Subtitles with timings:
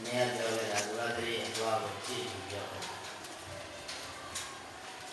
[0.00, 2.78] အမေကပြောခဲ့တာသူကတည်းကအသွားကိုကြည့်ပြီးပြောတာ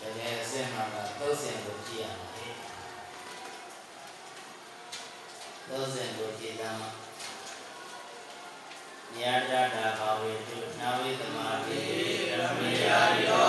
[0.00, 2.48] တကယ်အစ်မကသုတ်စင်ကိုကြည့်ရမှာလေ
[5.68, 6.88] သုတ်စင်ကိုကြည့်တာမှာ
[9.16, 11.80] ညာတတာဘာဝေတုနာဝေသမာတိ
[12.30, 13.45] ရမေယာရော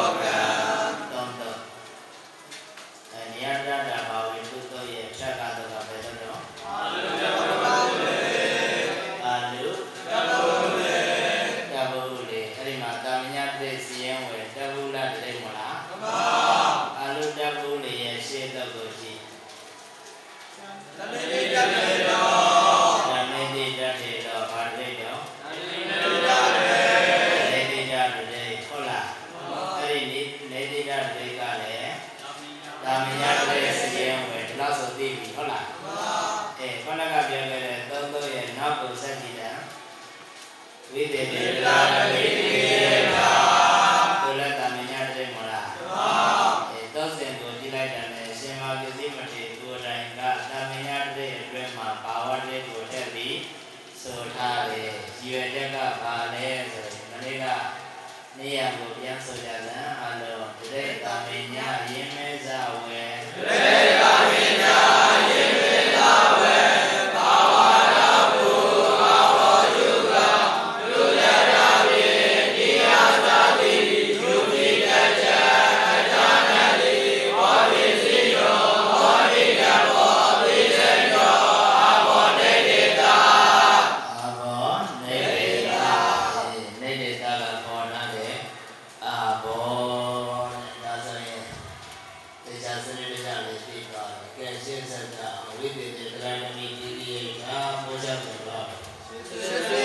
[93.13, 98.59] နေတာလေးသိသွားတယ်။ကဲရှင်းစက်တာအဝိသေတေတရားသမီးဒီဒီရေဒါမောဇတ်တော်ပါ။
[99.05, 99.83] ရှင်းစက်တေ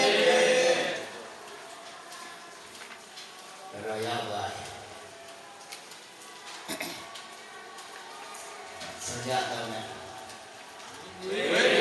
[3.72, 4.43] တရားရပါ။
[9.05, 11.72] စကြတော်နဲ့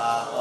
[0.00, 0.39] Baba.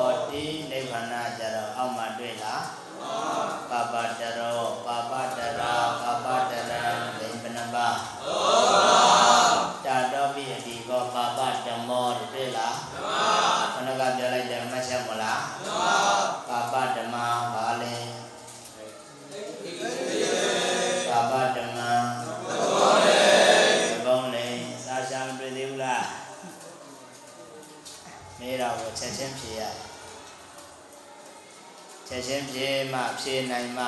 [32.30, 33.86] ချင်းပြေးမှဖြေနိုင်မှ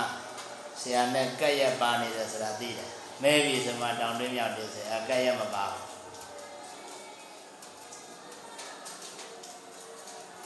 [0.81, 2.89] ဆရာနဲ့ကက်ရက်ပါနေတယ်ဆိုတာသိတယ်
[3.21, 5.83] မဲပြီဆိုမှတောင်တွင်းမြောက်တယ်ဆိုအကက်ရက်မပါဘူး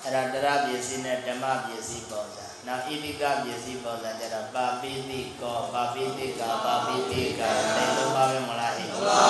[0.02, 7.42] အဲ့ဒါတရားပစ္စည်းနဲ့ဓမ္မပစ္စည်းပေါ်စားနောက်ဣတိကပစ္စည်းပေါ်စားကြတော့ပါပိတိကောပါပိတိကပါပိတိက
[7.76, 9.22] လည်းသုံးပါပဲမလားဟိပါ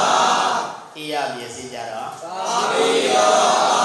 [0.93, 3.84] ဣယပစ္စည်းကြတော့ပါပိယော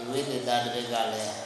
[0.00, 1.36] ဒီဝိသေသတရက်ကလည်း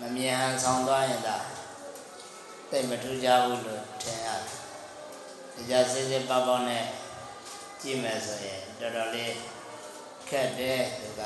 [0.00, 1.38] မမြန်ဆောင်သွားရင်ဒါ
[2.70, 4.42] တိတ်မထူးကြဘူးလို့ထင်ရတယ်။
[5.54, 6.84] ဒါကြစစ်စစ်ပပောင်းနဲ့
[7.80, 9.34] ကြည့်မယ်ဆိုရင်တော်တော်လေး
[10.28, 11.22] ခက်တယ်သူက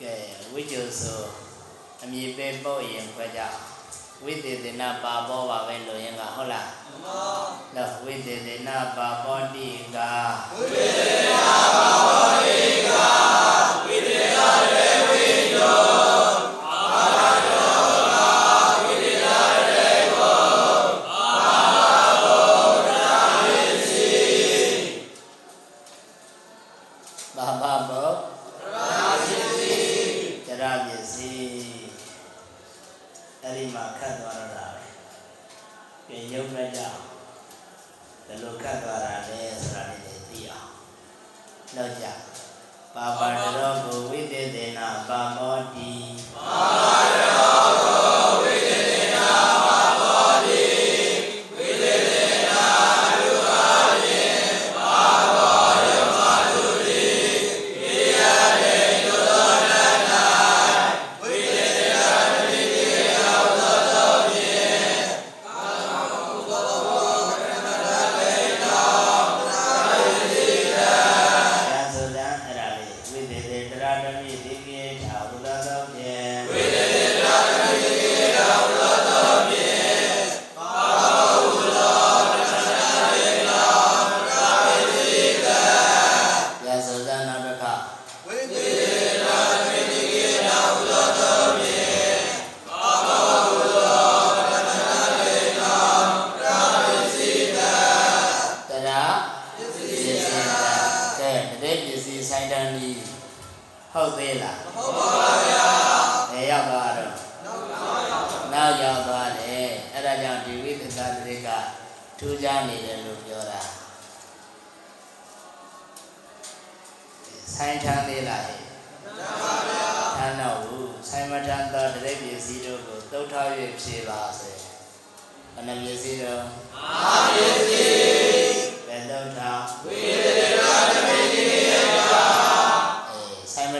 [0.00, 0.14] ကဲ
[0.52, 1.20] ဝိကျုဆို
[2.02, 3.40] အမြင်ပဲပေါ့ရင်ခွဲကြ
[4.24, 6.79] ဝိသေသနာပါပေါ်ပါပဲလို့ရင်ကဟုတ်လား
[7.74, 10.46] las Vedana Babonika.
[10.58, 11.42] Vedana
[11.76, 13.08] Babonika,
[13.86, 15.54] Vidya Devi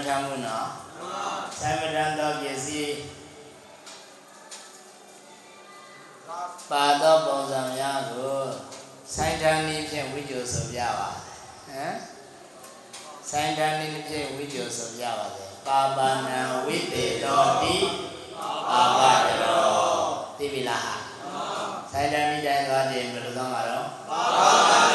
[0.06, 0.68] ထမ်းမှုနော်
[1.58, 2.96] ဆိုင်မထမ်းသောပစ္စည်း
[6.70, 8.38] ပါသောပုံစံများကို
[9.14, 11.10] ဆိုင်တန်နည်းဖြင့်ဝိကျိုဆိုပြပါ
[11.68, 11.94] ဟမ်
[13.30, 17.76] ဆိုင်တန်နည်းဖြင့်ဝိကျိုဆိုပြပါလေပါပါဏံဝိတေတောတိ
[18.68, 19.64] ပါပါတရော
[20.38, 20.98] သိပြီလား
[21.92, 24.89] ဆိုင်တန်နည်းတိုင်းသွားတယ်ဘယ်လိုသွားမှာတော့ပါပါ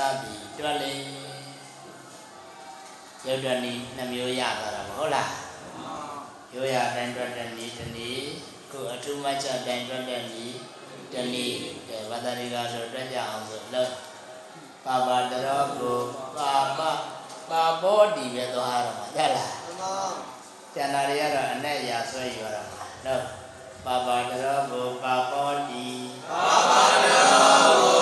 [0.00, 0.92] စားပြီးတွက်လေ
[3.26, 5.32] ရုပ်တဏီနှမျိုးရသွားတာမဟုတ်လား
[6.54, 8.20] ရိုးရတိုင်းတွက်တဲ့နေ့တနေ့
[8.72, 10.52] ကိုအထူးမချတိုင်းတွက်တဲ့နေ့
[11.12, 11.52] တနေ့
[12.10, 13.92] ဝတ္တရိကဆိုတွက်ကြအောင်ဆိုလောက်
[14.86, 15.98] ပါပါတရောကို
[16.36, 16.80] ပါပ
[17.50, 19.52] ပါဘောဒီပဲသွားရမှာရလား
[20.74, 23.24] ကျန်တာတွေကတော့အနဲ့ရာဆွဲယူရမှာနော်
[23.86, 25.86] ပါပါတရောကိုပါဘောဒီ
[26.30, 27.28] ပါပါတရော
[27.82, 27.99] ကို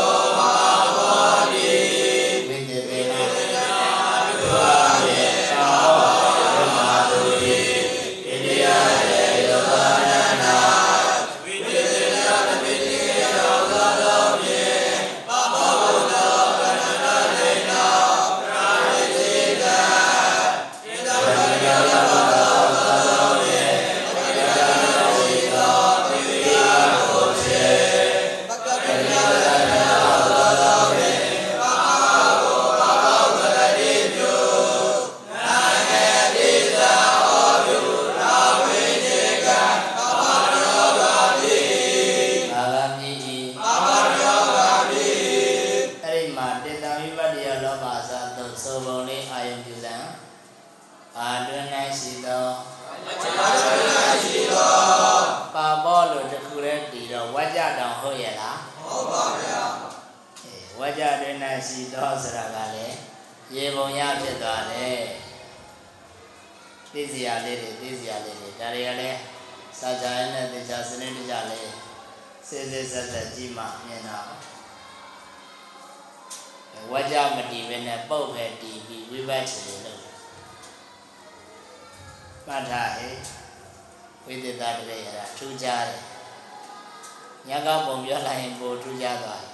[72.73, 74.19] စစ်စစ်ဆက်ဆက်ကြည့်မှမြင်တာ
[76.91, 80.03] ဝါကြမတီးပဲနဲ့ပုတ်ပဲတီးပြီးဝိပဿနာလုပ်
[82.47, 83.17] မှတ်ထားဟဲ့
[84.25, 85.09] ဝိသတတရေရ
[85.39, 86.03] ထူးခြားတယ်
[87.49, 89.53] ညကပုံပြောလိုက်ရင်ပိုထူးခြားသွားတယ်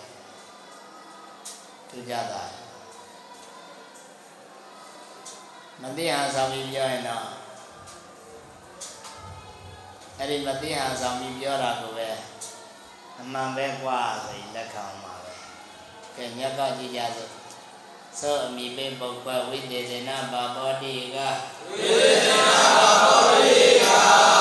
[1.91, 2.63] ထူးခြားသွားတယ်
[5.83, 7.27] မသိဟာဆောင်ပြီးပြောရင်တော့
[10.19, 12.09] အဲ့ဒီမသိဟာဆောင်ပြီးပြောတာကိုပဲ
[13.21, 15.33] အမှန်ပဲกว่าဆိုရင်လက်ခံပါပဲ
[16.17, 17.31] ကဲမြတ်ကကြည်ကြစို့
[18.21, 21.19] သောအမိပေပုပ္ပဝိသေသနာဘာဘောတိက
[21.69, 22.41] ဝိသေသနာ
[22.77, 24.34] ဘာဘောတိက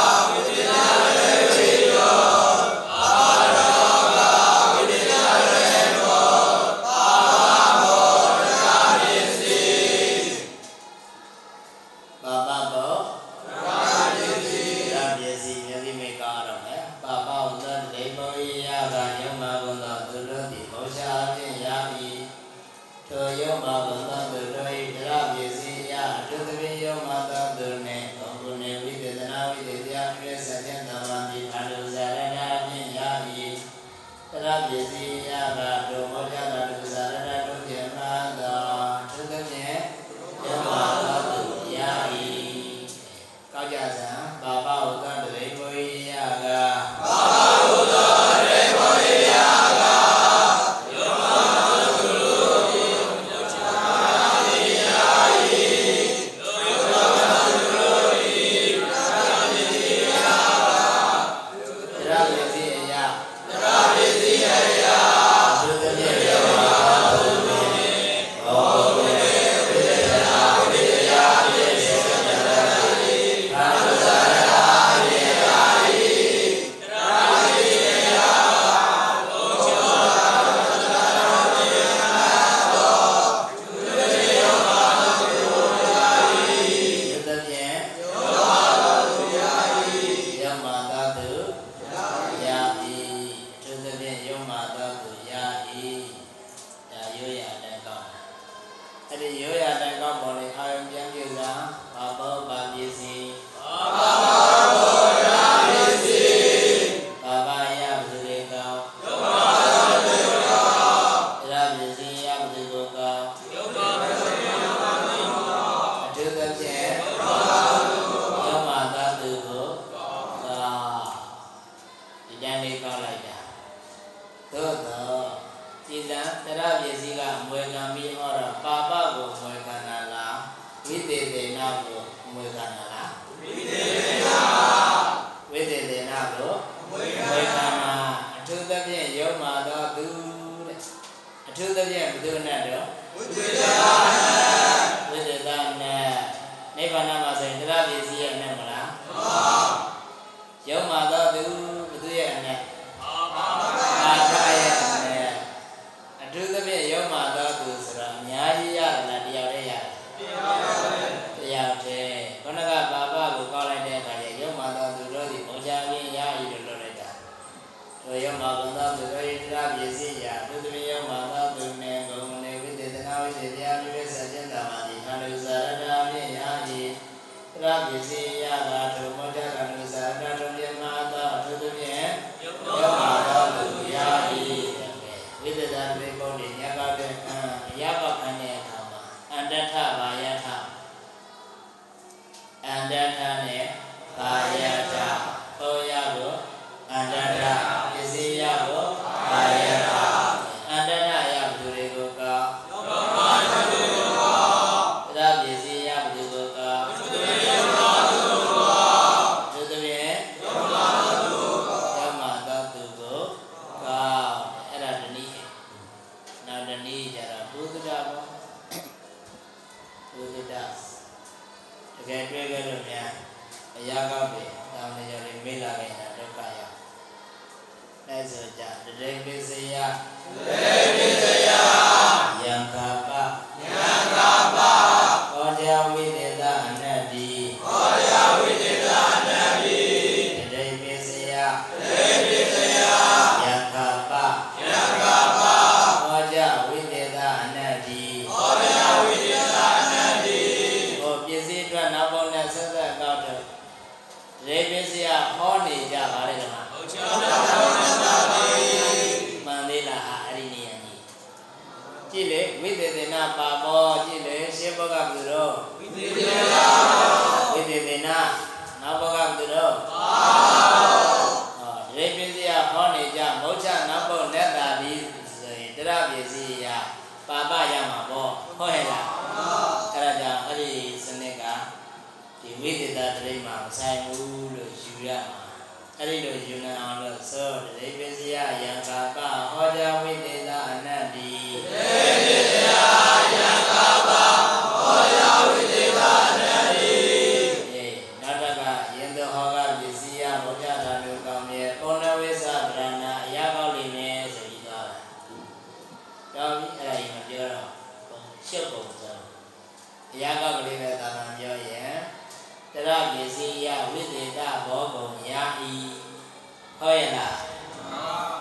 [316.84, 317.36] ဟုတ်ရဲ့လား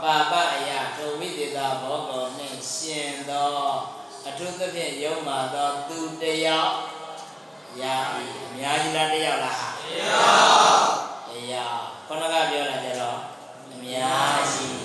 [0.02, 3.56] ပါပအရာထိုဝိသေတဘောကုံနှင့်ရှင်သော
[4.26, 6.74] အထုသဖြင့်ယုံမာသောသူတယောက်
[7.80, 9.68] ယာဤအများကြီးလားတယောက်လားဟာ
[11.28, 13.18] တရားခုနကပြောတာကြတော့
[13.72, 14.76] အများကြီး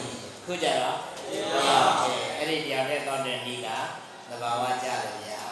[0.46, 0.98] ခုကြတော့
[1.54, 3.68] တရားတဲ့အဲ့ဒီတရားတဲ့ကောင်းတဲ့ဤက
[4.30, 5.44] သဘာဝကြတယ်ဗျာ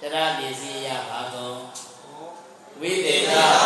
[0.00, 1.58] တရားပစ္စည်းရပါကုန်
[2.80, 3.64] ဝိသေသဟောသ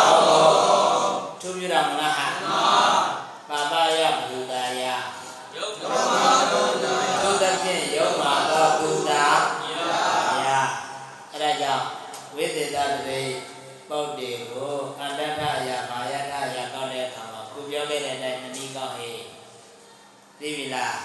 [20.73, 20.97] လား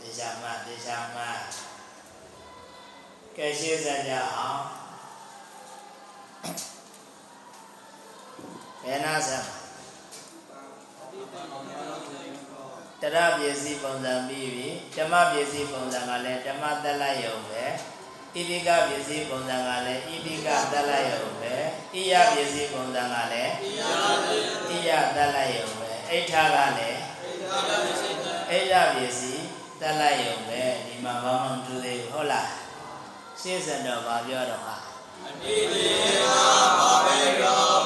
[0.00, 1.22] သေချာမှသေချာမှ
[3.36, 4.60] ကဲရှင်းစကြအောင်
[8.82, 9.44] ဘယ်နာဆက်
[13.00, 17.64] တရပစ္စည်းပုံစံပြီးပြီဓမ္မပစ္စည်းပုံစံကလည်းဓမ္မသက်လိုက်ရုံပဲ
[18.34, 21.54] ဣတိကပစ္စည်းပုံစံကလည်းဣတိကသက်လိုက်ရုံပဲ
[21.94, 23.52] ဣယပစ္စည်းပုံစံကလည်း
[24.68, 27.00] ဣယသက်လိုက်ရုံပဲအိဋ္ဌကလည်း
[27.52, 28.15] အိဋ္ဌပစ္စည်း
[29.80, 32.48] သက်လိုက်ရုံပဲဒီမှာဘာမှမတူသေးဘူးဟုတ်လား
[33.40, 34.76] ရှင်းစံတော့ဘာပြောတော့ဟာ
[35.24, 36.44] အတိတေနာ
[36.78, 37.85] ပါပေရော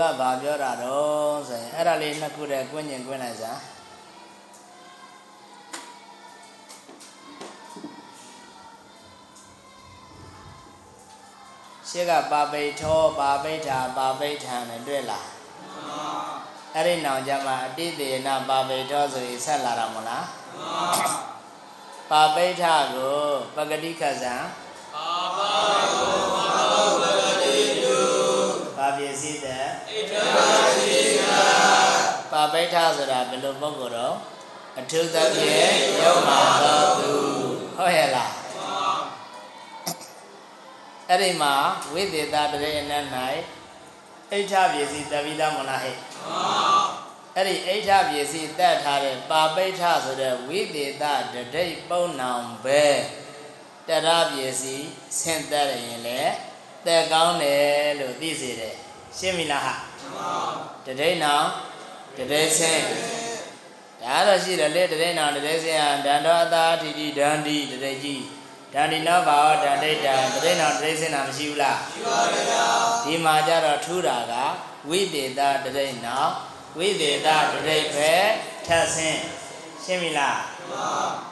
[0.00, 3.60] ကဘာပြောတာတော့ဆိုရင်အဲ့ဒါလေးနှစ်ခုတည်းကွင်းကျင်ကွင်းလိုက်စမ်း
[11.88, 15.28] ရှေ့ကပါပိဋ္ဌောပါပိဋ္ဌာပါပိဋ္ဌာနဲ့တွေ့လား
[16.74, 20.26] အဲ့ဒီနောင်ကြမှာအတိတေနပါပိဋ္ဌောဆိုရင်ဆက်လာတာမဟုတ်လား
[22.10, 23.18] ပါပိဋ္ဌာကို
[23.54, 24.34] ပဂတိခဇံ
[24.94, 25.52] ပါပါ
[25.94, 27.04] ကိုပါဘောပ
[27.42, 27.98] တိတု
[28.76, 29.63] ပါပစ္စည်းတဲ့ဣတရာရှိက
[32.32, 34.16] ပါပိဋ္ဌဆိုတာဘယ်လိုပုဂ္ဂိုလ်တော့
[34.78, 37.12] အထုသဖြင့်ယုံမာသောသူ
[37.76, 38.32] ဟုတ်ရဲ့လား
[41.08, 41.54] အဲ့ဒီမှာ
[41.92, 43.06] ဝိသေသတရေအနတ်၌
[44.32, 45.96] အိဋ္ဌပစ္စည်းတပိသမလားဟဲ့
[47.36, 52.84] အဲ့ဒီအိဋ္ဌပစ္စည်းတက်ထားတဲ့ပါပိဋ္ဌဆိုတဲ့ဝိသေသတတိတ်ပုံနောင်ပဲ
[53.88, 54.88] တရပစ္စည်း
[55.18, 56.20] ဆင့်သက်ရင်လေ
[56.86, 58.76] တက်ကောင်းတယ်လို့သိစေတယ်
[59.18, 59.74] ရှင်းပြီလားဟာ
[60.86, 61.46] တတိတ်နောင်
[62.16, 62.82] တတိတ်ဆင့်
[64.02, 68.22] ဒါတော့ရှိတယ်လေတတိတ်နောင်တတိတ်ဆင့်ဟာဒန္တောအသာတိတိဒန္တိတတိတ်ကြီး
[68.74, 72.64] ဒန္တိနောဘာဝဒန္တိတံတတိတ်နောင်တတိတ်ဆင့်တာမရှိဘူးလားရှိပါဗျာ
[73.04, 74.34] ဒီမှာကြတော့ထူတာက
[74.88, 76.30] ဝိသေသတတိတ်နောင်
[76.78, 78.12] ဝိသေသတတိတ်ပဲ
[78.66, 79.20] ထပ်ဆင့်
[79.84, 80.40] ရှင်းပြီလား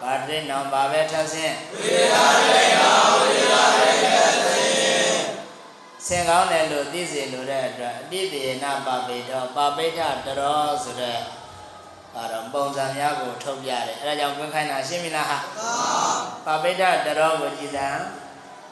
[0.03, 1.55] ဘာတတိတ်နောင်ဘာပဲထပ်ဆင့်
[6.07, 11.19] ဆင်ကောင်းတယ်လို့သိစေလိုတဲ့အတွက်အတိတေနပါပိတောပါပိဋ္ဌတရောဆိုတဲ့
[12.15, 15.39] အဲတော့ပုံစံများကိုထုတ်ပြတယ်အဲဒါကြောင့်ကွင်းခိုင်းတာရှင်းပြီလားဟာ
[16.47, 17.89] ပါပိဋ္ဌတရောကိုကြည်စံ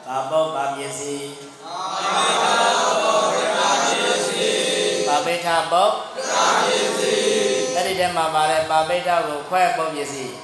[0.05, 1.29] ဘာပုတ်ဘာပစ္စည်း
[5.07, 5.93] ပါပိဋ္ဌပုတ်
[7.75, 10.35] အဲ့ဒီထဲမှာပါလဲပါပိဋ္ဌကိုခွဲပုတ်ပစ္စည်း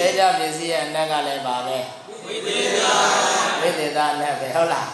[0.00, 1.78] အိဋ္ဌပစ္စည်းရဲ့အနက်ကလည်းပါပဲ
[2.32, 2.80] ဝိသေသ
[3.60, 4.88] ဝိသေသနဲ့ပဲဟုတ်လား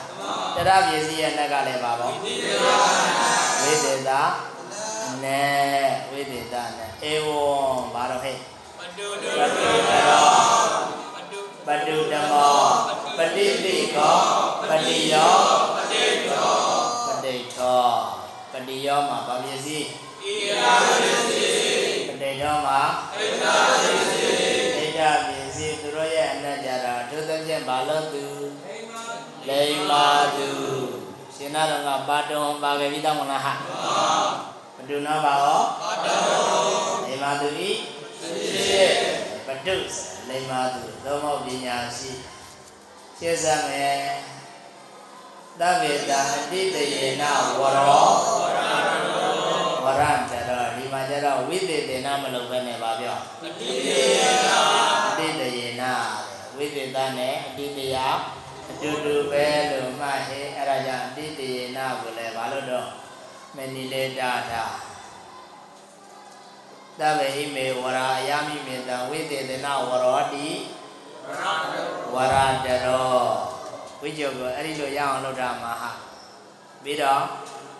[0.56, 4.10] တရားပစ္စည်းရဲ့နဲ့ကလည်းပါပေါ့ဝိသေသ
[5.24, 7.42] နဲ့ဝိသေသနဲ့ဧဝံ
[7.94, 8.36] ဘာတော့ဟဲ့
[8.78, 10.28] ပတုတ္တရော
[11.66, 12.58] ပတုဓမ္မော
[13.16, 14.18] ပတိတိကော
[14.68, 15.36] ပတိယော
[15.76, 16.52] ပတိတော
[17.06, 17.82] ပတိတော
[18.52, 19.88] ပတိယောမှာဗာပစ္စည်း
[20.22, 22.80] ဣရာပစ္စည်းပတိယောမှာ
[23.16, 24.17] ဣရာပစ္စည်း
[27.68, 28.24] ဘာလို့သူ
[29.48, 30.04] လိမ္မာ
[30.36, 30.48] သူ
[31.34, 33.52] ရှင်နာတော်ကပါတုံပါခဲ့ပြီးတော့မလားဟာ
[34.76, 36.20] ပတုနာပါဟောပါတုံ
[37.06, 37.70] လိမ္မာသူဤ
[38.18, 38.94] ဖြစ်
[39.46, 39.76] ပတု
[40.28, 42.10] လိမ္မာသူသုံးဖို့ပညာရှိ
[43.18, 43.98] ရှင်းစမယ်
[45.60, 47.22] သဗ္ဗေတအတိတယေန
[47.60, 48.08] ဝရော
[49.84, 54.77] ဝရတရောဒီမှာကျတော့ဝိသေတေနမလုပ်ဘဲနဲ့ပါပြောအတိတယေနအတိတယေနဝိသေ
[56.98, 57.96] တနဲ့အတိတယ
[58.70, 62.88] အတူတူပဲလို့မှတ်ဟဲ့အဲ့ဒါကြောင့်အတိတယေနကိုလည်းဘာလို့တော့
[63.56, 64.64] မဏိလေတာတာ
[66.98, 70.48] သဗ္ဗေဟိမေဝရာအယမိမေတံဝိသေတေနဝရောတိ
[72.14, 72.34] ဝရ
[72.64, 73.18] တရော
[74.00, 75.90] ဝိကျော်ကိုအဲ့ဒီလိုရအောင်လုပ်တာမှာဟာ
[76.82, 77.22] ပြီးတော့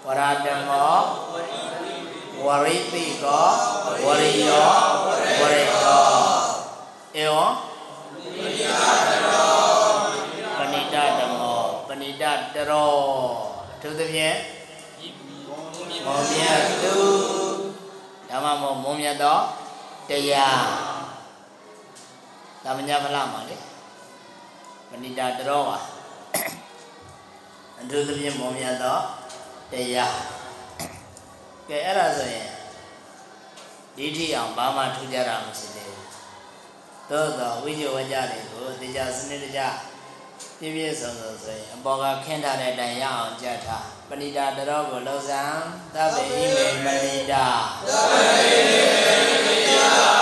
[0.07, 0.96] ဝရတမော
[2.46, 3.48] ဝရိတိကော
[4.04, 4.72] ဝရိယော
[5.40, 6.07] ဝရိတော
[7.22, 7.67] ဧဝံ
[10.59, 12.92] ပဏိတတမောပဏိတတရော
[13.73, 14.37] အထူးသဖြင့်
[16.05, 16.94] မောမြတ်သူ
[18.29, 19.38] ဓမ္မမောမောမြတ်သော
[20.09, 20.62] တရား
[22.64, 23.57] သမညာဖလားမှာလေ
[24.90, 25.79] ပဏိတတရောပါ
[27.79, 28.99] အထူးသဖြင့်မောမြတ်သော
[29.73, 30.16] တရား
[31.68, 32.49] ကဲအဲ့ဒါဆိုရင်
[33.97, 36.09] ဒီထိအောင်ဘာမှထူးကြတာမရှိသေးဘူး
[37.11, 39.61] သို့တော့ဝိဇ္ဇဝကြတွေကိုတရားစနစ်တကျ
[40.59, 45.42] ပြည့်ပြည့်စုံစုံဆိုရင်အပေါ်ကခင်းထားတဲ့အတိုင်းရအောင်ကြတ်ထားပဏိတာတရောကိုလှုပ်ဆံ
[45.94, 47.47] သဗ္ဗေဣမေပဏိတာ
[47.88, 48.81] သဗ္ဗေဣမေ
[49.44, 50.17] ပဏိတာ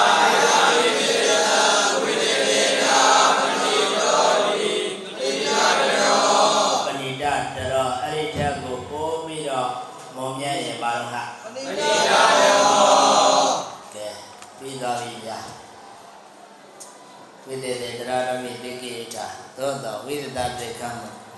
[17.87, 20.88] ဝိသေတေတရာရမိတိကိတာသို့တော့ဝိသတတေကံ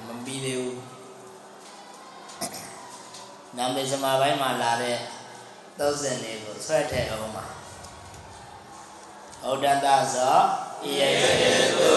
[0.07, 0.79] မပြီးသေးဘူး
[3.57, 4.99] နာမေစမပိုင်းမှာလာတဲ့
[5.79, 7.45] သုတ်စင်လေးကိုဆွဲထည့်အောင်ပါ
[9.45, 10.37] ဩဒတ္တဇော
[10.83, 11.33] ဣယေတေ
[11.79, 11.93] တု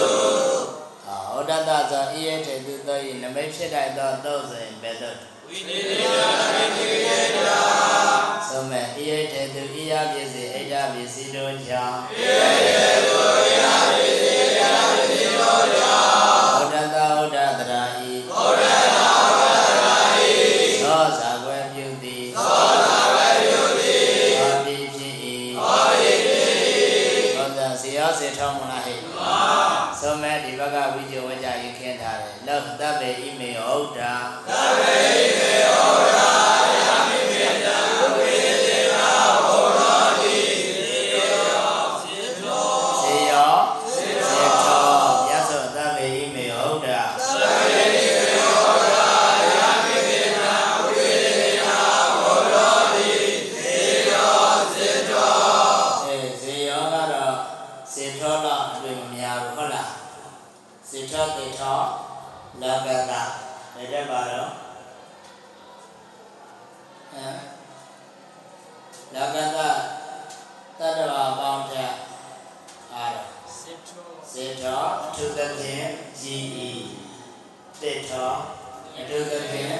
[1.34, 7.60] ဩဒတ္တဇောဣယေတေတုသောဤနမိတ်ဖြစ်တဲ့သောသုတ်စင်ဘယ်သို့ဝိသေတေတာတိကိတာ
[8.48, 12.32] သုံးမဲ့ဣယေတေတုဣယပစ္စည်းဣဒပစ္စည်းတို့ကြောင့်ဣယေ
[12.66, 13.51] တေတု
[30.62, 34.14] ဘက်ကဝိဇ္ဇဝကြရေးခင်းထားတယ်လောသဗ္ဗေဣမေဟုတ်တာ
[34.48, 34.96] သဗ္ဗေ
[35.26, 35.81] ဣမေဟု
[61.02, 61.78] စေထောတေထော
[62.62, 63.22] လောကတာဒါ
[63.92, 64.50] တက်ပါတော့
[67.12, 67.26] အဲ
[69.14, 69.68] လောကတာ
[70.78, 71.90] တတ္တဝါပေါင်းတဲ့
[72.94, 73.28] အားတော့
[74.32, 75.88] စေထောအထုသဖြင့်
[76.20, 76.70] ကြည်ဤ
[77.80, 78.30] တေထော
[78.98, 79.74] အထုသဖြင့်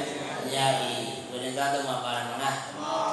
[0.53, 0.93] ညာဤ
[1.29, 3.11] ဝိနည်းသားတော့မှာပါရမလားမှန်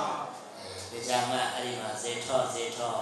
[0.89, 2.95] ဒီကြမှာအဲ့ဒီမှာစေထောစေထော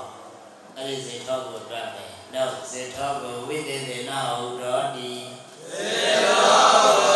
[0.80, 5.12] အဲ့ဒီစေထောကိုတွက်မယ်နောက်စေထောကိုဝိသေသေနဟုတော်တိ
[5.72, 5.90] စေ
[6.24, 7.07] ထော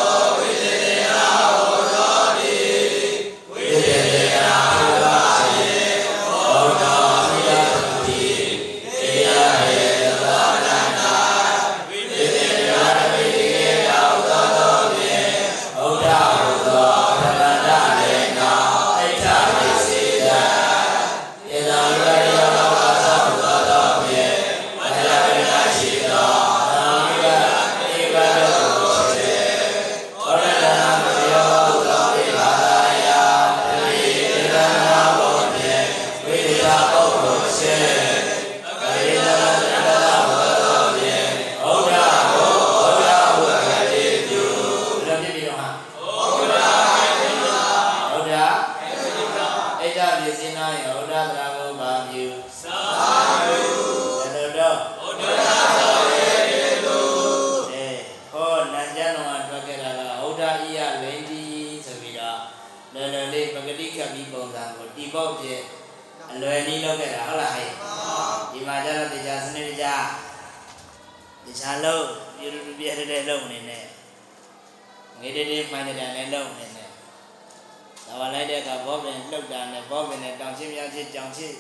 [81.42, 81.58] ဖြစ်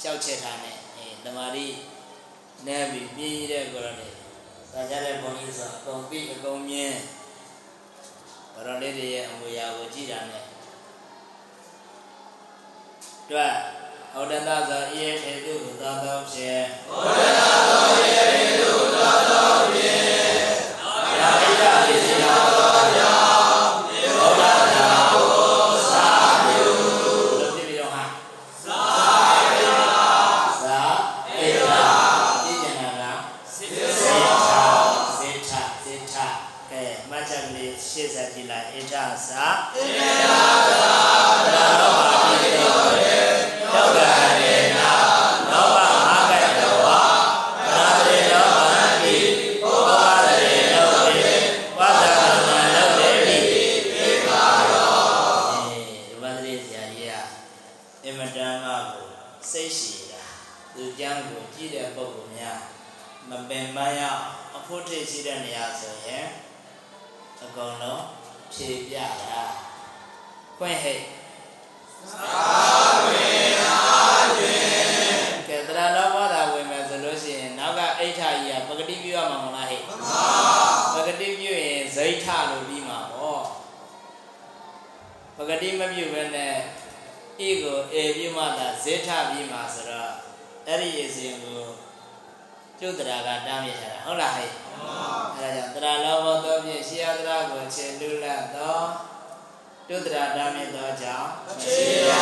[0.00, 1.66] ရှောက်ချက်ထားနဲ့အဲတမာရီ
[2.66, 4.12] နဲပြီးပြင်းတဲ့ကောနဲ့
[4.72, 7.00] သာကြတဲ့ဘုန်းကြီးဆိုအကုန်ပြီးအကုန်မြင်း
[8.54, 10.44] ဘရောလေးတွေရဲ့အမွေအရာကိုကြည်တာနဲ့
[13.30, 13.54] တွတ်
[14.14, 17.46] ဩဒတသာအေထေတုသာသောဖြင့်ဩဒတသာ
[17.98, 18.51] အေထေ
[88.84, 90.12] ဈေးထပြီးမှဆိုတော့
[90.66, 91.62] အဲ့ဒီရေစင်ကို
[92.78, 94.50] ကျုပ်တရားကတားမြစ်ထားတာဟုတ်လားဟဲ့
[95.38, 98.78] အဲ့ဒါကြောင့်တရားလောဘောသောဖြင့်ရှေးရတရားကိုခြေလူလတ်သော
[99.88, 101.28] ကျုပ်တရားတားမြစ်သောကြောင့်
[101.62, 101.76] ခြေ
[102.08, 102.12] ရ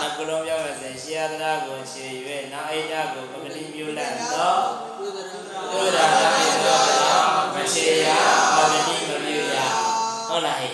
[0.00, 2.04] နကုလုံးပြောမယ်ဆိုရှေးရတရားကိုခြေ၍
[2.52, 4.56] နောက်အိတ်တာကိုပကတိပြုလတ်သော
[4.98, 8.08] ကျုပ်တရားတားမြစ်သောကြောင့်မခြေရ
[8.56, 9.56] ပကတိမပြုရ
[10.28, 10.72] ဟုတ်လားဟဲ့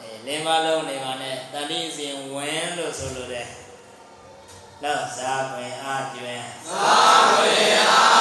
[0.00, 3.46] အဲလင်းမလုံးနေပါနဲ့တတိစဉ်ဝင်လို့ဆိုလိုတဲ့
[4.84, 7.74] လောက်စားခွင့်အကျွင်စားခွင့်
[8.08, 8.11] အ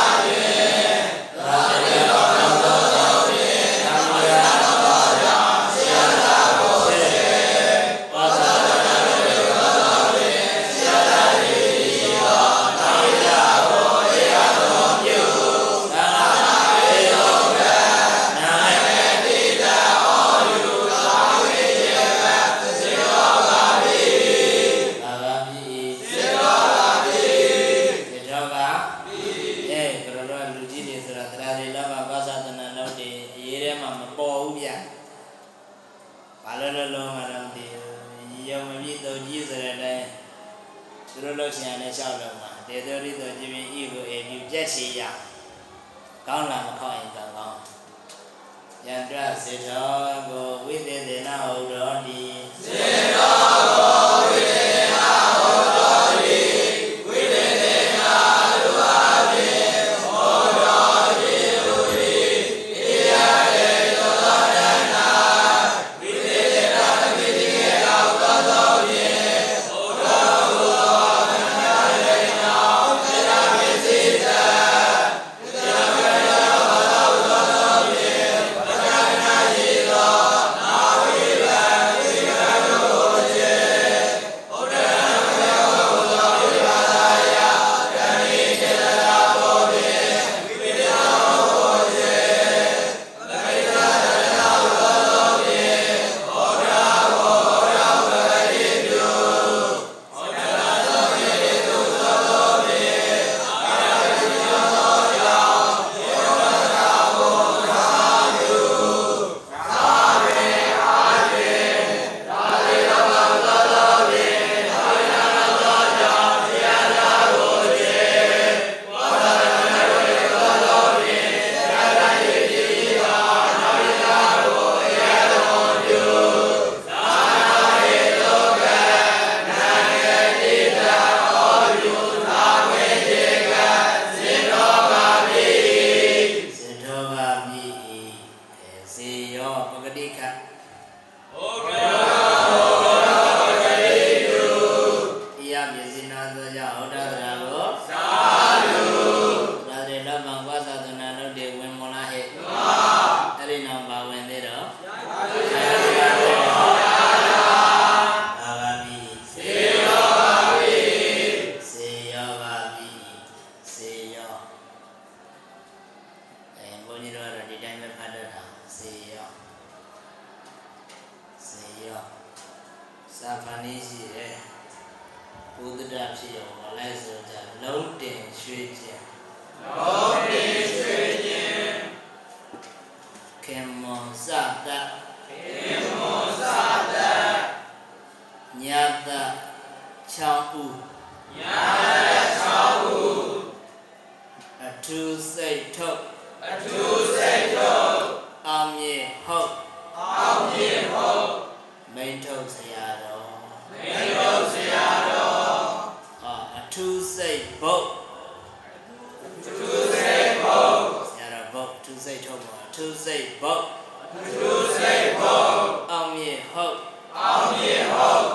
[216.56, 216.78] ဟုတ်
[217.18, 218.28] အောင်မြင်ဟုတ်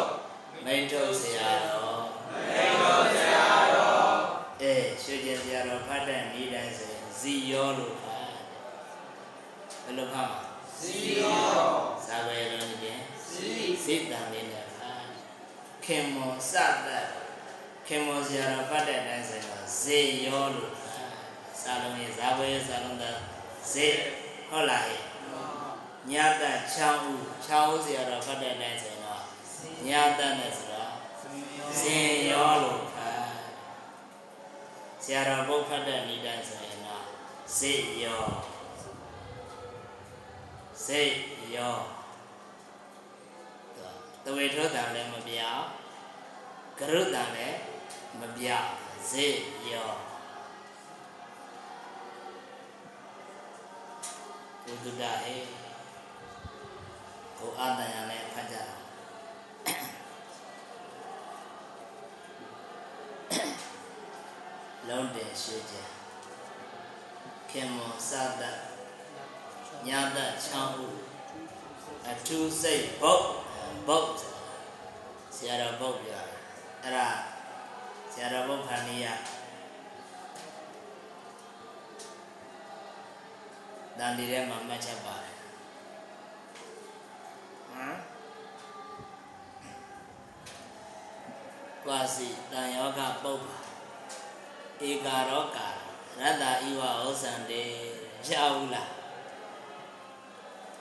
[0.64, 2.03] မိန်ထုတ်ဆရာတော်
[2.51, 4.14] မေတော်ဆရာတော်
[4.62, 8.35] အဲရွှေကျင်ဆရာတော်ဖတ်တဲ့နေ့တိုင်းဆိုရင်ဇီယောလို့ဖတ်တယ်
[9.85, 10.41] ဘယ်လိုဖတ်မှာ
[10.79, 11.59] စီရော
[12.07, 13.49] စာပေလုံးချင်းစီ
[13.85, 15.05] စိတ်တန်လေးနဲ့ဖတ်
[15.85, 16.53] ခင်မွန်စ
[16.87, 17.09] တတ်
[17.87, 21.09] ခင်မွန်ဆရာတော်ဖတ်တဲ့အတိုင်းဆိုရင်ဇေယောလို့ဖတ်
[21.61, 23.19] စာလုံးရဲ့ဇာဝေစာလုံးသား
[23.73, 23.87] ဇေ
[24.51, 25.01] ဟုတ်လားဟဲ့
[26.13, 26.45] ညတ
[26.77, 29.23] 6ဦး6ဦးဆရာတော်ဖတ်တဲ့အတိုင်းဆိုရင်တော့
[29.89, 30.93] ညတနဲ့ဆိုတော့
[31.81, 31.99] ဇေ
[32.31, 33.29] ယောလို့ဖတ်
[35.03, 37.05] ဆရာတော်ဘုတ်ဖတ်တဲ့နေ့တိုင်းဆိုရင်တော့
[37.59, 37.73] ဇေ
[38.05, 38.25] ယော
[40.87, 41.03] ဇေ
[41.55, 41.77] ယော
[44.25, 45.65] တဝေထောတံလည်းမပြောင်း
[46.79, 47.59] ကရုတံလည်း
[48.21, 48.71] မပြောင်း
[49.11, 49.27] ဇေ
[49.71, 49.91] ယော
[54.65, 55.66] ဘုဒ္ဓဟေ
[57.39, 58.76] ကိုအာတန်ရလည်းဖတ်ကြတာ
[64.89, 65.76] လုံးတယ်ရှိကြ
[67.51, 68.11] ခင်မွန်စ
[68.41, 68.43] တ
[69.87, 70.89] ညာတချောင်းဥ
[72.09, 73.26] အထူးစိတ်ဘုတ်
[73.89, 74.11] ဘုတ်
[75.37, 76.41] ဆရာတော်ဘုတ်ပြောတယ်
[76.82, 77.09] အဲ့ဒါ
[78.12, 79.07] ဆရာတော်ဘုတ်ဖန်နီးရ
[83.99, 85.26] တန်ဒီထဲမှာမှတ်ချက်ပါတယ်
[87.77, 87.99] ဟမ်
[91.85, 93.57] ကွာစီတန်ယောဂပုပ္ပါ
[94.89, 95.68] ဧကာရောကာ
[96.20, 97.62] ရတ္တဣဝဩဇံတေ
[98.27, 98.91] ကြောက်လား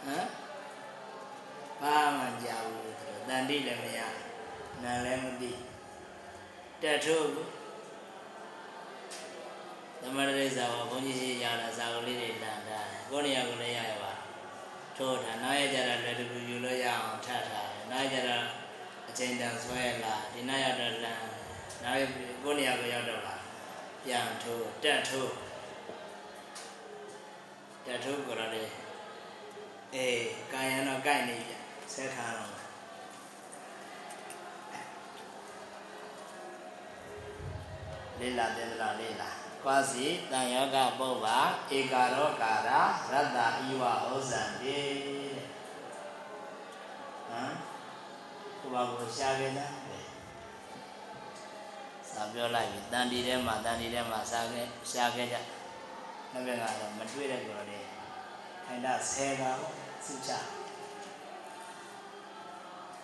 [0.05, 0.27] ဟမ်
[1.81, 3.99] ဘာမှကြောက်ဘူးသူတန်တိလည်းမရ
[4.83, 5.51] နာလည်းမသိ
[6.81, 7.29] တက်ထုတ်
[10.01, 12.79] သမရရိဇာဘုန်းကြီးရှိရတာဇာကလေးတွေတန်တာ
[13.09, 14.04] ကိုနေရာကိုလည်းရရပါ
[14.97, 18.37] ထို့ထားနောက်ရကြတာလည်းတကူယူလို့ရအောင်ထပ်ထားတယ်နောက်ရကြတာ
[19.09, 21.25] အချိန်တန်ဆွဲလာဒီနောက်ရောက်တော့လမ်း
[21.83, 21.99] နောက်
[22.43, 23.35] ကိုနေရာကိုရောက်တော့လာ
[24.03, 25.33] ပြန်ထိုးတက်ထိုး
[27.85, 28.69] တက်ထိုးကြရတယ်
[29.95, 31.55] အေးကာယံတော့ကြိုက်နေပြီ
[31.93, 32.51] ဆက်ခါတော့
[38.19, 41.39] လေးလာတဲ့လားလေးလာ ကွာစီတန်ယောဂပုပ္ပါ
[41.78, 42.70] ဧကာရောကာရ
[43.11, 43.38] ရတ္တ
[43.68, 44.80] ဤဝဩဇံတေ
[47.30, 47.53] ဟမ်
[48.59, 49.76] ကိုဘာကိုရှားခဲ့လား
[52.09, 55.38] စာပြောလိုက်ပြီတန်တီထဲမှာတန်တီထဲမှာစာခဲ့ရှားခဲ့ကြ
[56.32, 57.86] နောက်ပြန်ကတော့မတွေ့တဲ့ကြော်လေး
[58.66, 60.32] ခိုင်တာဆဲတာပေါ့စုချ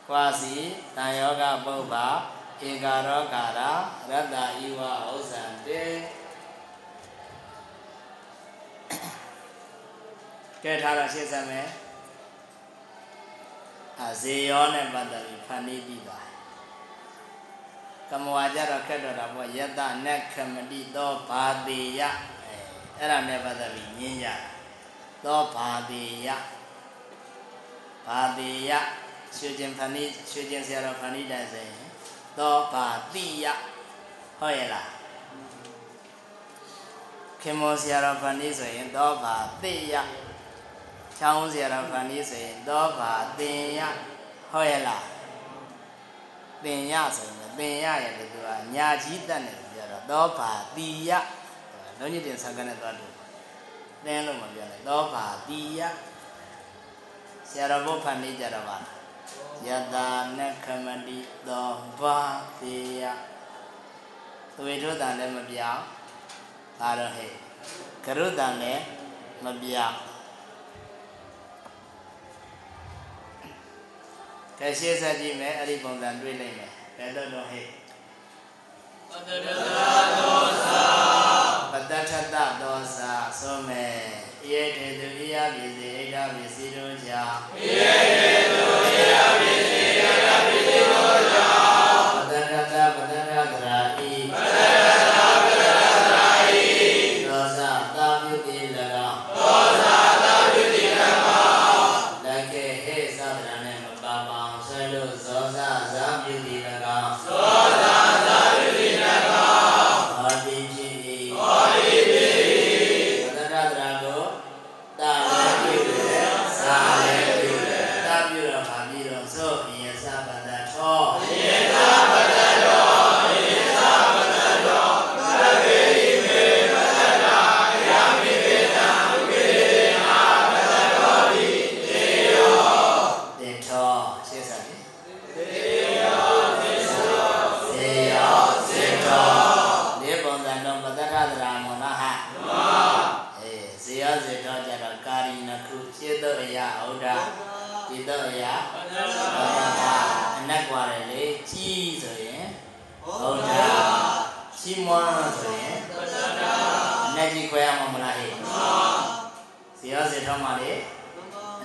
[0.07, 0.55] ကွာစီ
[0.97, 2.07] တန်ယောဂပုပ္ပါ
[2.70, 3.59] ဧကာရောကာရ
[4.09, 4.36] ရတ္တ
[4.66, 5.84] ဤဝဩဇံတေ
[10.64, 11.68] ကဲထားတာရှင်းစမ်းမယ်
[13.99, 16.38] အာဇေယောနဲ့ပတ်သက်ပြီးဖန်တီးပြီးသွားတယ်
[18.09, 22.01] ကမဝါကြတော့ခက်တော့တာပေါ့ယတ္တနက်ခမတိသောဘာတိယ
[22.45, 22.55] အဲ
[22.97, 24.30] အဲ့ဒါနဲ့ပတ်သက်ပြီးညင်းကြ
[25.26, 26.28] သောဘာတိယ
[28.07, 28.72] ဘာတိယ
[29.38, 31.82] ရွှေကျင်ဖန်တီးရွှေကျင်ဆရာတော်ဖန်တီးတယ်ဆိုရင်
[32.38, 33.45] သောဘာတိယ
[34.39, 34.89] ဟုတ်ရဲ့လား
[37.41, 39.95] ခင်မောဆရာတော်ဖန်တီးဆိုရင်သောဘာတိယ
[41.24, 43.80] ချောင်းဆရာတော်ဖန်တီးဆိုရင်သောဘာတင်ယ
[44.51, 45.05] ဟုတ်ရဲ့လား
[46.63, 48.36] တင်ယဆိုရင်တင်ယရဲ့တူက
[48.76, 51.11] ညာကြီးတက်နေပြောတော့သောဘာတိယ
[51.99, 53.05] လုံးကြီးတင်ဆံကနေသွားတူ
[54.05, 55.82] တင်းလို့မပြောနဲ့သောဘာတိယ
[57.49, 58.78] ဆရာတော်ဘုဖန်တီးကြတော့ပါ
[59.67, 60.07] ယတာ
[60.38, 61.69] နခမတိသော
[61.99, 62.19] ဘာ
[62.59, 63.03] တိယ
[64.55, 65.84] သွေထုတန်လည်းမပြောင်း
[66.80, 67.32] ဒါတော့ဟဲ့
[68.05, 68.84] ကရုတန်လည်း
[69.45, 70.11] မပြောင်း
[74.64, 77.68] ကဲရှင်းဆက်ကြည့်မယ်အဲ့ဒီပုံစံတွေ့လိုက်မယ်ဘယ်တော့တော့ဟဲ့
[79.09, 79.47] ပတ္တရ
[80.18, 80.84] သောသာ
[81.72, 84.01] ပတ္တထတသောသာဆိုမယ်
[84.49, 88.11] ယေတေသူဣယပိစေဣဒပိစီတို့ကြောင့်ယေ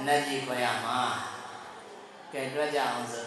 [0.07, 0.99] နက်ကြီးခွဲရမှာ
[2.33, 3.27] ကဲတွက်ကြအောင်ဆို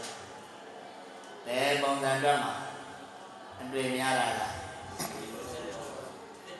[1.45, 2.53] ဘယ်ပုံစံတွက်မှာ
[3.61, 4.55] အတွေ့များလာလား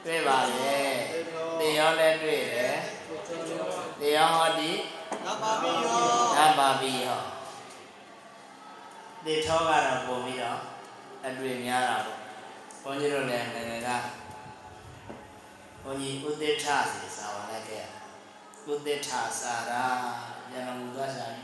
[0.04, 0.74] တွေ့ပါလေ
[1.60, 2.76] တေရောလည်းတွေ့တယ်
[4.00, 4.70] တေရောဟောဒီ
[5.24, 6.00] နပါပိယော
[6.36, 7.20] နတ်ပါပြီဟော
[9.24, 10.60] တေထောကတော့ပုံပြီးတော့
[11.26, 12.18] အတွေ့များတာပေါ့
[12.82, 13.90] ဘုန်းကြီးတို့လည်းငယ်ငယ်က
[15.82, 17.99] ဘုန်းကြီးဥဒိဋ္ဌစီစာဝါလိုက်ခဲ့
[18.68, 19.84] ဥဒိဋ္ဌစာရာ
[20.52, 21.42] ဉာဏ်မူသွားစာနေ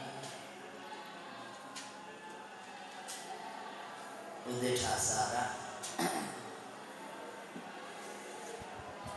[4.50, 5.44] ဥဒိဋ္ဌစာရာ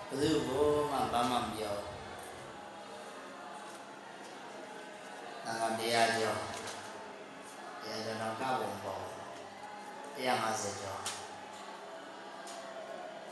[0.07, 6.39] ဘယ်သူကိုမှဘာမှမပြောဘူးငါတရားကျော်
[7.81, 8.99] တရားကျော်တော့ကဘုံပေါ့
[10.17, 11.01] 150ကျော်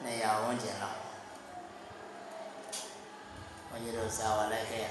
[0.04, 1.00] 200ဝန်းကျင်လောက်
[3.70, 4.86] ဘုန်းကြီးတို့စာဝါလိုက်ခဲ့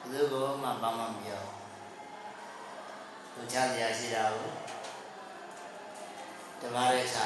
[0.00, 1.42] ဘယ်သူကိုမှဘာမှမပြော
[3.32, 4.50] ဘူးသူချတရားရှိတာကို
[6.60, 7.24] တမားရဲ့ချာ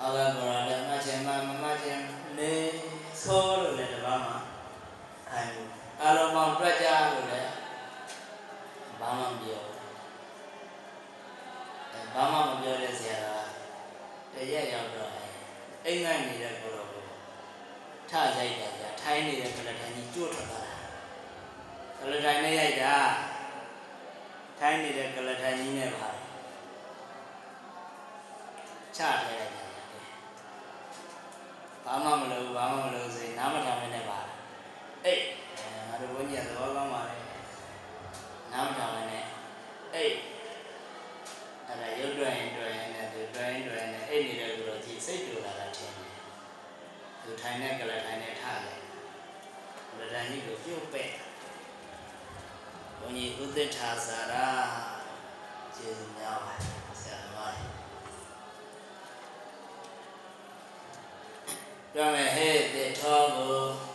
[0.00, 1.98] အောက်ကကောရလည်းမချင်မမမချင်
[2.38, 2.52] နေ
[3.22, 4.36] သိုးလို့လည်းတပါးမှာ
[5.28, 5.68] ခိုင်းဘူး
[6.02, 7.50] အလုံးပေါင်းတွက်ကြလို့လည်း
[9.00, 9.76] ဘာမှမပြောဘူး
[11.92, 13.18] အဲဘာမှမပြောတဲ့ဆရာ
[14.32, 15.12] ကတရက်ရောက်တော့
[15.86, 16.83] အိမ်ငိုင်းနေတဲ့ကိုတော့ကို
[18.14, 20.76] ထရိုက်တာကြာထိုင်းနေတဲ့ကလထိုင်ကြီးကြွတ်ထွက်သွားတာ
[21.98, 22.96] ကလထိုင်နဲ့ရိုက်တာ
[24.58, 26.08] ထိုင်းနေတဲ့ကလထိုင်ကြီးနဲ့ပါ
[28.96, 29.64] ချထဲလိုက်တာ
[31.84, 34.18] ဘာမှမလုပ်ဘာမှမလုပ်စေနားမထောင်နဲ့ပါ
[35.04, 35.22] အေး
[35.88, 37.16] ငါတို့ဘုန်းကြီးကသဘောကောင်းပါလေ
[38.52, 39.24] နားမထောင်နဲ့
[39.94, 40.12] အေး
[41.66, 45.63] အဲ့ဒါရုပ်တွင်တွင်နဲ့သူတွင်တွင်နဲ့အိတ်နေတဲ့လူတော်ကြီးစိတ်တူလာတာထင်တယ်
[47.24, 48.78] သူထိုင်တဲ့ကလထိုင်နဲ့ထားတယ်
[49.90, 51.10] ကလထိုင်ကြီးကိုပြုတ်ပဲ့
[52.98, 54.48] ဘုန်းကြီးဥဒိဋ္ဌာစာရာ
[55.76, 56.54] ကျေးဇူးများပါ
[57.02, 57.52] ဆရာသမား
[61.92, 63.93] ပြောမယ်ဟဲ့တေထောကို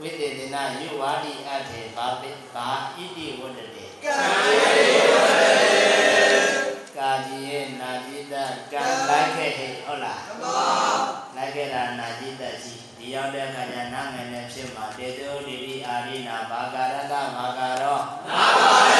[0.00, 4.54] ဝိတေသနာယုဝါဒီအထေဘာပိဘာဣတိဝတတေကာယေ
[5.12, 5.78] ဝတတေ
[6.96, 8.34] ကာကြီးရဲ့နာจิต
[8.72, 10.68] ကံလိုက်ခဲ့ဟဲ့ဟုတ်လားမှန်ပါ
[11.36, 18.97] လိုက်ခဲ့တာနာจิตရှိဒီရောက်တဲ့အခါကျနာငယ်နဲ့ဖြစ်မှာတေတောဒီဒီအာရိနာဘာကာရကဘာကာရောနာပါ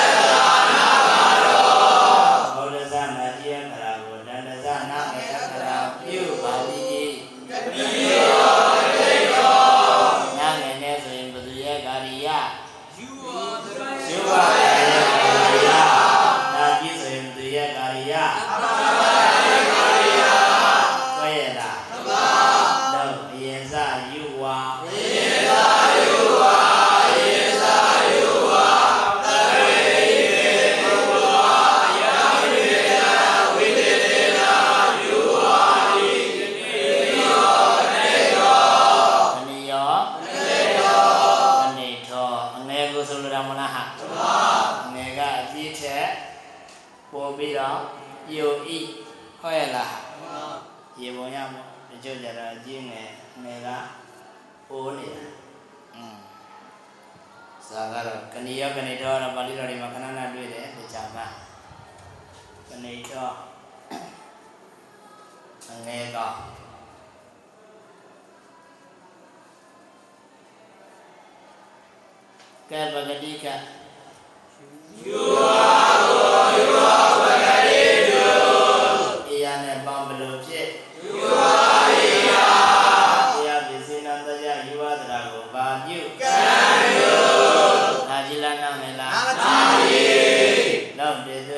[91.19, 91.55] လ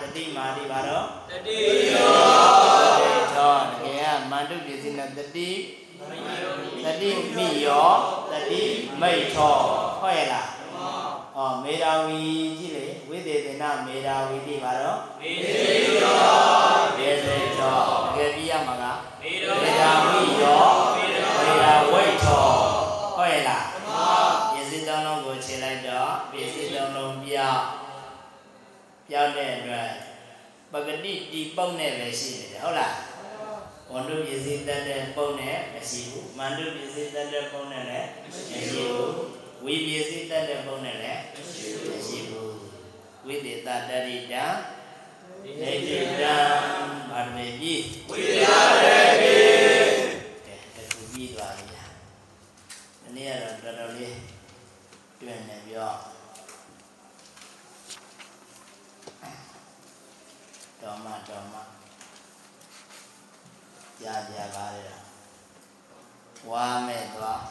[0.00, 1.58] တတိမာတိပါတော့တတိ
[1.94, 2.12] ယော
[3.00, 5.50] တတိတော်တကယ်ကမန္တုပြည်စင်းတဲ့တတိ
[6.84, 7.88] တတိမိယော
[8.30, 8.62] တတိ
[9.00, 9.56] မိတ်ထော
[10.00, 10.48] ဟုတ်ရဲ့လား
[11.34, 12.22] ဟောမေရာဝီ
[12.58, 15.64] ကြည့်လေဝိသေသေနမေရာဝီတိပါတော့မေတေ
[16.02, 16.18] ယော
[16.98, 18.84] ဒေသေတော်တကယ်ပြီးရမှာက
[19.22, 20.64] မေတောမေရာဝီယော
[20.96, 22.44] မေတောမေရာဝိတ်ထော
[23.16, 23.64] ဟုတ်ရဲ့လား
[24.52, 27.79] ပစ္စည်းသုံးလုံးကိုခြေလိုက်တော့ပစ္စည်းသုံးလုံးပြောင်း
[29.10, 29.90] ပြောင်းတဲ့အတွက်
[30.72, 32.94] ပဂတိတီပုံနဲ့ပဲရှိနေတယ်ဟုတ်လား
[33.92, 39.08] ဝန္တုပစ္စည်းတတ်တဲ့ပုံနဲ့မရှိဘူးမန္တုပစ္စည်းတတ်တဲ့ပုံနဲ့လည်းမရှိဘူး
[39.64, 42.54] ဝိပစ္စည်းတတ်တဲ့ပုံနဲ့လည်းမရှိဘူး
[43.26, 44.44] ဝိသေတတရိတံ
[45.62, 46.36] နေတိတံ
[47.10, 47.74] ဘာမေပြီ
[48.08, 51.92] ဝိသေတရေကဲတခုပြီးသွားပြီလား
[53.02, 54.16] ဒီနေ့ကတော့တော်တော်လေး
[55.20, 55.92] တွေ့နေပြော
[60.82, 61.54] တော်မတော်မ
[64.00, 64.84] ကြာကြာပါလေ
[66.48, 67.42] ဝါမဲ့သွား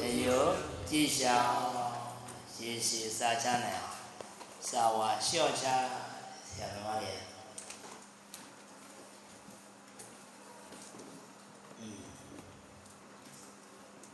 [0.00, 0.44] တယော
[0.88, 1.36] ကြည်ရှာ
[2.58, 3.98] ရေရှည်စာချနိုင်အောင်
[4.68, 5.66] စာဝါလျှော့ချ
[6.48, 7.20] ဆရာသမားရဲ့
[11.78, 12.02] อืม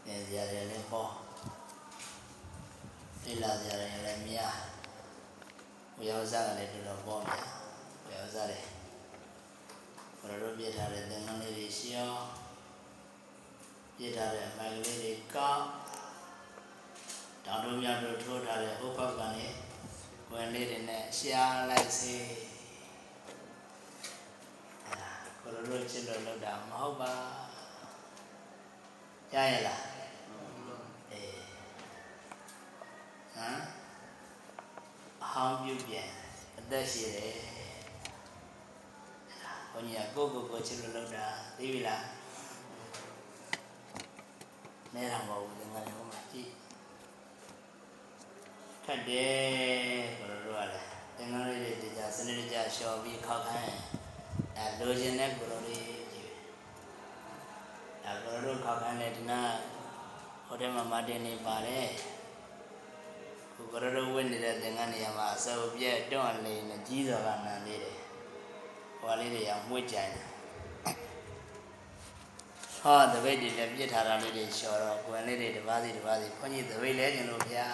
[0.06, 1.10] နေကြရတယ်လည်းပေါ့
[3.22, 4.56] ဒီလာကြရတယ်လည်းမြား
[5.98, 7.59] ဝေယောဇာကလည်းတော်တော်ပေါ့မြား
[8.10, 8.66] ဝေယောဇာလည်း
[10.20, 12.26] ဘယ်လိုပြထားတဲ့သင်္ကန်းလေးတွေရှင်းအောင်
[13.96, 15.64] ပြထားတဲ့မိုက်ကလေးတွေကောက်
[17.44, 19.54] တောင်တို့မြောက်တို့ထိုးထားတဲ့ဥပ္ပကံလေး
[20.30, 22.16] ဝင်လေးတွေနဲ့ရှားလိုက်စေ
[24.86, 27.12] အဲဒါကိုလိုလိုချစ်လို့လောက်တာမဟုတ်ပါ
[29.34, 29.82] ရရလား
[31.10, 31.32] အေး
[33.34, 33.60] ဟမ်
[35.22, 36.08] အဟောင်းပြုတ်ပြန်
[36.58, 37.59] အသက်ရှိတယ်ဘု
[39.80, 41.26] န်းကြီးကကိုယ့်ကိုယ်ကိုချစ်လို့လောက်တာ
[41.56, 42.04] သိပြီလား
[44.94, 46.50] နဲတာမဟုတ်ဘူးငါလည်းဟိုမှာကြည့်
[48.84, 50.80] ထက်တယ်ဘယ်လိုလုပ်ရလဲ
[51.16, 53.74] သင်္ကန်းလေးတွေကြာစနစ်တကျလျှော်ပြီးခောက်ခိုင်း
[54.56, 56.30] အဲလိုချင်တဲ့ကိုလိုလေးကြည့်
[58.04, 59.40] အဲကိုလိုခောက်ခိုင်းတဲ့ဒီနာ
[60.46, 61.88] ဟိုထဲမှာမတင်နေပါတယ်
[63.54, 67.99] ကိုကိုလိုဝတ်နေတဲ့သင်္ကန်းနေရာမှာအစုပ်ပြက်တွန့်လေးနဲ့ကြီးစွာကနန်လေးတယ်
[69.00, 70.26] ဟိုလေးတွေရမှွေ့ကြိုင်တယ်
[72.78, 77.66] ဟောတပိတ်တွေလည်းပြစ်ထားတာလေးတွေလျှော်တော့ကွယ်လေးတွေတစ်ပါးစီတစ်ပါးစီခွန်ကြီးတပိတ်လဲကျင်လို့ဗျာ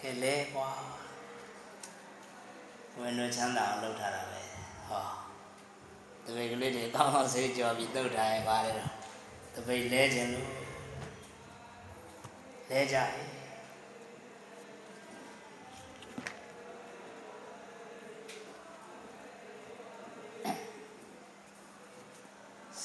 [0.00, 0.70] ကဲလဲကွာ
[2.98, 4.40] ဝင်တို့ချမ်းသာအောင်လုပ်ထားတာပဲ
[4.88, 5.04] ဟော
[6.24, 8.90] တပိတ်ကလေးတွေကောင်းအောင်ဆေးကြော်ပြီးတုတ်ထားရင်ပါလေတော့
[9.54, 10.48] တပိတ်လဲကျင်လို့
[12.70, 13.34] လဲကြတယ်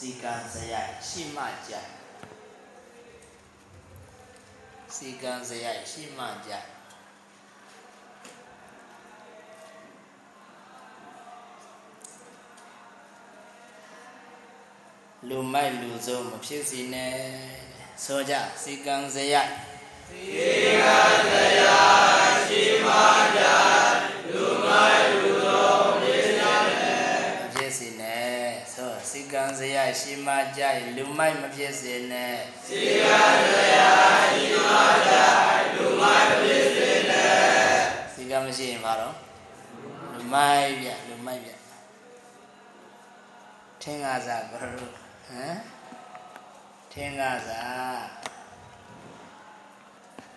[0.03, 1.73] စီကံစရိုက်ရှိမှကြ
[4.95, 6.51] စီကံစရိုက်ရှိမှကြ
[15.29, 17.15] လူမိုက်လူစုံမဖြစ်စီနဲ့
[18.03, 18.33] ဆိုကြ
[18.63, 19.51] စီကံစရိုက်
[21.67, 21.68] မ
[29.89, 30.61] ကံစရိုက်ရှိမှကြ
[30.97, 32.35] လူမိုက်မဖြစ်စီနဲ့
[32.67, 39.15] စီကံမရှိရင်ဘာတော့
[40.13, 41.49] လူမိုက်ပြလူမိုက်ပြ
[43.81, 45.57] ထင်းကားစားဘယ်လိုဟမ်
[46.91, 48.01] ထင်းကားစား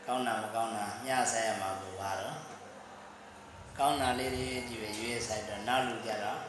[0.06, 2.38] ကောင်းတာမကောင်းတာညဆိုင်ရမှာဘူးပါတော့
[3.78, 6.40] ကောင်းတာလေးတွေကြည့်ပဲရွေးဆိုင်တော့နောက်လူကြတော့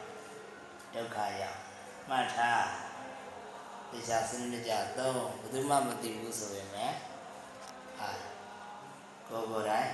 [0.94, 1.60] ဒုက္ခရောက်
[2.10, 2.83] မှတ်ထား
[3.94, 6.98] တရားစနစ်ကြသုံးဘယ်သူမှမသိဘူးဆိုရင်လည်း
[8.00, 8.10] ဟာ
[9.28, 9.90] ကိုယ်ကိုယ်တိုင်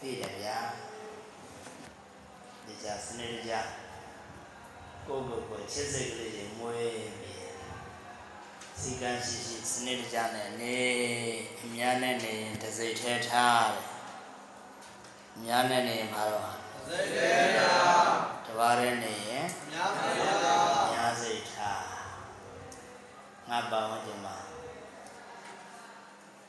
[0.00, 0.58] သိတယ်ဗျာ
[2.66, 3.52] တရားစနစ်ကြ
[5.06, 7.52] ကိုယ်ကိုယ်ကိုချစ်စိတ်ကလေးတွေမွေးပြီး
[8.80, 10.78] စီကံရှိရှိစနစ်ကြနဲ့နေ
[11.60, 13.84] အများနဲ့နေရင်တစ်စိတ်ထဲထားတယ်
[15.36, 16.52] အများနဲ့နေရင်ဘာတော့ဟာ
[18.46, 20.77] တပါးရဲနေရင်များစိတ်ထား
[23.50, 24.36] ငါပါဝင်ကြမှာ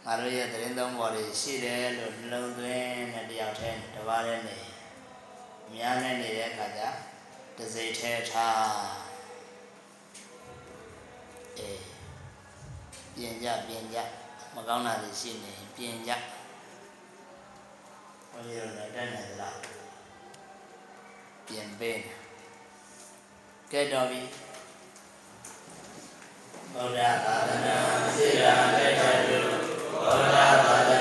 [0.06, 4.58] ငါတို့ရဲ့သတင်းသုံးပေါ်တွေရှိတယ်လို့နှလုံးသွင်းတဲ့တယောက်တည်းတပါးရဲနေ
[5.66, 6.82] အများနဲ့နေတဲ့အခါကျ
[7.58, 8.64] တစ်စိတ်ထဲထား
[11.58, 11.82] အေး
[13.16, 13.98] ပြင်ကြပြင်ကြ
[14.56, 16.12] မကောင်းတာတွေရှိနေရင်ပြင်ကြ
[18.32, 19.58] ဘုန်းကြီးတို့လည်းတက်နေသလား
[21.48, 22.14] ပြင်ပေးနေ
[23.72, 24.22] ကဲတော်ပြီ
[26.76, 27.78] ဗုဒ္ဓသာသနာ
[28.16, 29.48] စေရာလက်ထက်တို့
[29.92, 30.46] ဗုဒ္ဓသာ
[30.90, 30.99] သနာ